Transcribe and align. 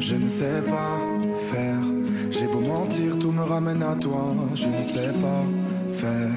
Je 0.00 0.14
ne 0.16 0.28
sais 0.28 0.62
pas 0.62 0.98
faire. 1.50 1.80
J'ai 2.30 2.46
beau 2.46 2.60
mentir, 2.60 3.18
tout 3.18 3.32
me 3.32 3.42
ramène 3.42 3.82
à 3.82 3.94
toi. 3.94 4.34
Je 4.54 4.68
ne 4.68 4.82
sais 4.82 5.12
pas 5.20 5.44
faire 5.88 6.30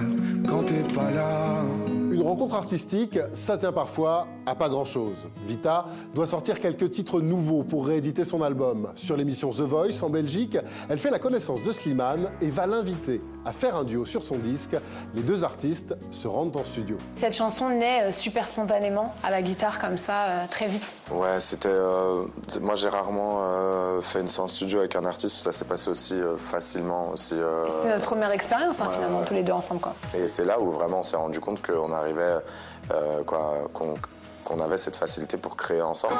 quand 0.47 0.63
t'es 0.63 0.83
pas 0.93 1.11
là. 1.11 1.63
Une 2.17 2.23
rencontre 2.23 2.55
artistique, 2.55 3.19
ça 3.33 3.59
tient 3.59 3.71
parfois 3.71 4.25
à 4.47 4.55
pas 4.55 4.69
grand-chose. 4.69 5.27
Vita 5.45 5.85
doit 6.15 6.25
sortir 6.25 6.59
quelques 6.59 6.89
titres 6.89 7.21
nouveaux 7.21 7.61
pour 7.63 7.85
rééditer 7.85 8.25
son 8.25 8.41
album. 8.41 8.91
Sur 8.95 9.15
l'émission 9.15 9.51
The 9.51 9.61
Voice 9.61 10.01
en 10.01 10.09
Belgique, 10.09 10.57
elle 10.89 10.97
fait 10.97 11.11
la 11.11 11.19
connaissance 11.19 11.61
de 11.61 11.71
Slimane 11.71 12.31
et 12.41 12.49
va 12.49 12.65
l'inviter 12.65 13.19
à 13.45 13.51
faire 13.51 13.75
un 13.75 13.83
duo 13.83 14.03
sur 14.03 14.23
son 14.23 14.37
disque. 14.37 14.75
Les 15.13 15.21
deux 15.21 15.43
artistes 15.43 15.95
se 16.09 16.27
rendent 16.27 16.57
en 16.57 16.63
studio. 16.63 16.97
Cette 17.15 17.35
chanson 17.35 17.69
naît 17.69 18.05
euh, 18.05 18.11
super 18.11 18.47
spontanément, 18.47 19.13
à 19.23 19.29
la 19.29 19.43
guitare 19.43 19.77
comme 19.77 19.99
ça, 19.99 20.23
euh, 20.23 20.45
très 20.49 20.65
vite. 20.67 20.91
Ouais, 21.11 21.39
c'était. 21.39 21.69
euh, 21.69 22.23
moi, 22.59 22.73
j'ai 22.75 22.89
rarement 22.89 23.41
euh, 23.43 24.01
fait 24.01 24.21
une 24.21 24.27
séance 24.27 24.55
studio 24.55 24.79
avec 24.79 24.95
un 24.95 25.05
artiste 25.05 25.37
où 25.37 25.43
ça 25.43 25.51
s'est 25.51 25.65
passé 25.65 25.91
aussi 25.91 26.15
euh, 26.15 26.35
facilement. 26.35 27.11
Aussi, 27.13 27.35
euh, 27.35 27.67
C'était 27.69 27.89
notre 27.93 28.05
première 28.05 28.31
expérience, 28.31 28.81
hein, 28.81 28.87
ouais, 28.87 28.95
finalement, 28.95 29.19
ouais. 29.19 29.25
tous 29.25 29.35
les 29.35 29.43
deux 29.43 29.53
ensemble. 29.53 29.81
Quoi. 29.81 29.93
Et 30.17 30.27
c'est 30.27 30.45
là 30.45 30.59
où 30.59 30.71
vraiment 30.71 31.01
on 31.01 31.03
s'est 31.03 31.15
rendu 31.15 31.39
compte 31.39 31.61
qu'on 31.61 31.91
euh, 32.91 33.23
qu'on 33.23 34.59
avait 34.61 34.77
cette 34.77 34.95
facilité 34.95 35.37
pour 35.37 35.57
créer 35.57 35.81
ensemble. 35.81 36.13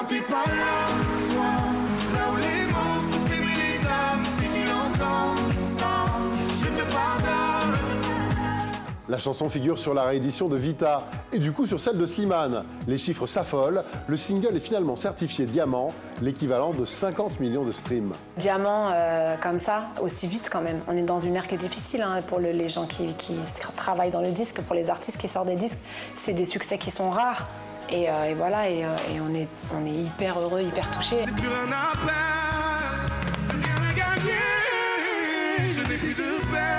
La 9.09 9.17
chanson 9.17 9.47
figure 9.47 9.77
sur 9.79 9.93
la 9.93 10.03
réédition 10.03 10.49
de 10.49 10.57
Vita 10.57 11.03
et 11.31 11.39
du 11.39 11.53
coup 11.53 11.65
sur 11.65 11.79
celle 11.79 11.97
de 11.97 12.05
Slimane. 12.05 12.65
Les 12.87 12.97
chiffres 12.97 13.25
s'affolent. 13.25 13.83
Le 14.07 14.17
single 14.17 14.55
est 14.57 14.59
finalement 14.59 14.97
certifié 14.97 15.45
diamant, 15.45 15.89
l'équivalent 16.21 16.71
de 16.71 16.85
50 16.85 17.39
millions 17.39 17.63
de 17.63 17.71
streams. 17.71 18.11
Diamant, 18.35 18.89
euh, 18.93 19.35
comme 19.41 19.59
ça, 19.59 19.83
aussi 20.01 20.27
vite 20.27 20.49
quand 20.51 20.59
même. 20.59 20.81
On 20.89 20.97
est 20.97 21.03
dans 21.03 21.19
une 21.19 21.35
ère 21.37 21.47
qui 21.47 21.55
est 21.55 21.59
difficile 21.59 22.01
hein, 22.01 22.19
pour 22.27 22.39
le- 22.39 22.51
les 22.51 22.67
gens 22.67 22.85
qui, 22.85 23.13
qui 23.13 23.33
tra- 23.35 23.73
travaillent 23.75 24.11
dans 24.11 24.21
le 24.21 24.31
disque, 24.31 24.59
pour 24.61 24.75
les 24.75 24.89
artistes 24.89 25.17
qui 25.17 25.29
sortent 25.29 25.47
des 25.47 25.55
disques. 25.55 25.77
C'est 26.15 26.33
des 26.33 26.45
succès 26.45 26.77
qui 26.77 26.91
sont 26.91 27.09
rares. 27.09 27.47
Et, 27.89 28.09
euh, 28.09 28.25
et 28.25 28.33
voilà, 28.33 28.69
et, 28.69 28.83
euh, 28.83 28.89
et 29.15 29.21
on, 29.21 29.33
est, 29.33 29.47
on 29.73 29.85
est 29.85 29.91
hyper 29.93 30.37
heureux, 30.37 30.61
hyper 30.63 30.85
touchés. 30.91 31.23
Plus 31.23 31.47
rien 31.47 31.71
à 31.71 31.95
perdre, 32.05 33.47
plus 33.47 33.57
rien 33.59 33.89
à 33.89 33.93
gagner. 33.93 35.71
Je 35.71 35.79
n'ai 35.89 35.95
plus 35.97 36.13
de 36.13 36.41
peur, 36.51 36.76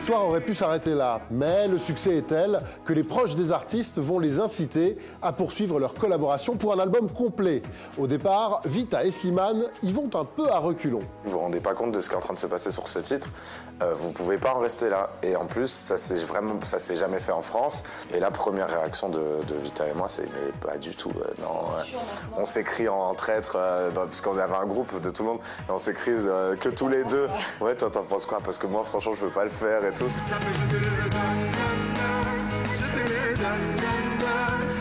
L'histoire 0.00 0.28
aurait 0.28 0.40
pu 0.40 0.54
s'arrêter 0.54 0.94
là, 0.94 1.20
mais 1.30 1.68
le 1.68 1.76
succès 1.76 2.16
est 2.16 2.26
tel 2.26 2.62
que 2.86 2.94
les 2.94 3.02
proches 3.02 3.34
des 3.34 3.52
artistes 3.52 3.98
vont 3.98 4.18
les 4.18 4.40
inciter 4.40 4.96
à 5.20 5.34
poursuivre 5.34 5.78
leur 5.78 5.92
collaboration 5.92 6.56
pour 6.56 6.72
un 6.72 6.78
album 6.78 7.10
complet. 7.10 7.60
Au 7.98 8.06
départ, 8.06 8.62
Vita 8.64 9.04
et 9.04 9.10
Slimane 9.10 9.64
y 9.82 9.92
vont 9.92 10.08
un 10.14 10.24
peu 10.24 10.48
à 10.50 10.58
reculons. 10.58 11.02
Vous 11.26 11.32
vous 11.32 11.38
rendez 11.38 11.60
pas 11.60 11.74
compte 11.74 11.92
de 11.92 12.00
ce 12.00 12.08
qui 12.08 12.14
est 12.14 12.16
en 12.16 12.20
train 12.20 12.32
de 12.32 12.38
se 12.38 12.46
passer 12.46 12.70
sur 12.70 12.88
ce 12.88 12.98
titre? 13.00 13.28
Euh, 13.82 13.92
vous 13.94 14.10
pouvez 14.10 14.38
pas 14.38 14.54
en 14.54 14.60
rester 14.60 14.88
là. 14.88 15.10
Et 15.22 15.36
en 15.36 15.44
plus, 15.44 15.70
ça 15.70 15.98
s'est 15.98 16.14
vraiment, 16.14 16.54
ça 16.62 16.78
s'est 16.78 16.96
jamais 16.96 17.20
fait 17.20 17.32
en 17.32 17.42
France. 17.42 17.82
Et 18.14 18.20
la 18.20 18.30
première 18.30 18.70
réaction 18.70 19.10
de, 19.10 19.20
Vita 19.62 19.86
et 19.86 19.92
moi, 19.92 20.06
c'est 20.08 20.22
mais 20.22 20.50
pas 20.62 20.78
du 20.78 20.94
tout. 20.94 21.10
euh, 21.10 21.42
non, 21.42 21.60
on 22.38 22.46
s'écrit 22.46 22.88
en 22.88 23.14
traître 23.14 23.56
euh, 23.56 23.90
parce 23.90 24.22
qu'on 24.22 24.38
avait 24.38 24.56
un 24.56 24.66
groupe 24.66 24.98
de 24.98 25.10
tout 25.10 25.24
le 25.24 25.28
monde. 25.28 25.40
Et 25.68 25.70
on 25.70 25.78
s'écrit 25.78 26.12
euh, 26.12 26.56
que 26.56 26.70
tous 26.70 26.88
les 26.88 27.04
deux. 27.04 27.28
Ouais, 27.60 27.74
toi 27.74 27.90
t'en 27.90 28.02
penses 28.02 28.24
quoi? 28.24 28.38
Parce 28.42 28.56
que 28.56 28.66
moi, 28.66 28.82
franchement, 28.82 29.12
je 29.14 29.26
veux 29.26 29.30
pas 29.30 29.44
le 29.44 29.50
faire. 29.50 29.84
Ça 30.00 30.40
fait 30.40 30.54
je 30.54 30.64
te 30.70 30.76
le 30.76 31.10
donne, 31.10 31.42
donne, 31.58 31.84
donne. 31.94 32.74
Je 32.74 32.86
te 32.86 33.02
le 33.06 33.34
donne, 33.36 33.76
donne, 33.76 34.18
donne. 34.18 34.79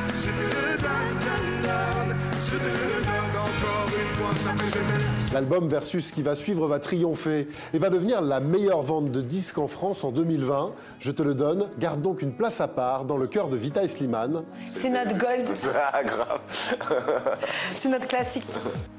L'album 5.33 5.67
Versus 5.67 6.11
qui 6.11 6.21
va 6.23 6.35
suivre 6.35 6.67
va 6.67 6.79
triompher 6.79 7.47
et 7.73 7.77
va 7.77 7.89
devenir 7.89 8.21
la 8.21 8.39
meilleure 8.39 8.81
vente 8.81 9.11
de 9.11 9.21
disques 9.21 9.57
en 9.59 9.67
France 9.67 10.03
en 10.03 10.11
2020. 10.11 10.71
Je 10.99 11.11
te 11.11 11.21
le 11.21 11.33
donne, 11.35 11.67
garde 11.77 12.01
donc 12.01 12.21
une 12.21 12.33
place 12.33 12.61
à 12.61 12.67
part 12.67 13.05
dans 13.05 13.17
le 13.17 13.27
cœur 13.27 13.47
de 13.49 13.55
Vita 13.57 13.83
et 13.83 13.87
Slimane. 13.87 14.43
C'est 14.67 14.89
notre 14.89 15.17
gold, 15.17 15.47
Ah, 15.93 16.03
grave. 16.03 16.41
c'est 17.75 17.89
notre 17.89 18.07
classique. 18.07 18.45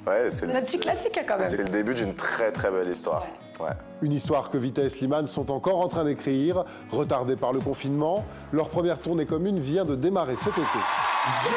Ouais, 0.07 0.31
c'est 0.31 0.47
Notre 0.47 0.67
petit 0.67 0.79
classique 0.79 1.21
quand 1.27 1.39
même. 1.39 1.49
c'est 1.49 1.65
le 1.65 1.69
début 1.69 1.95
d'une 1.95 2.15
très 2.15 2.53
très 2.53 2.71
belle 2.71 2.89
histoire. 2.89 3.27
Ouais. 3.59 3.71
Une 4.01 4.13
histoire 4.13 4.51
que 4.51 4.57
Vita 4.57 4.83
et 4.83 4.89
Slimane 4.89 5.29
sont 5.29 5.51
encore 5.51 5.81
en 5.81 5.89
train 5.89 6.05
d'écrire, 6.05 6.65
retardée 6.91 7.37
par 7.37 7.53
le 7.53 7.61
confinement. 7.61 8.25
Leur 8.53 8.69
première 8.71 8.99
tournée 8.99 9.27
commune 9.27 9.59
vient 9.59 9.85
de 9.85 9.97
démarrer 9.97 10.37
cet 10.37 10.53
été. 10.55 10.63
Je. 11.29 11.51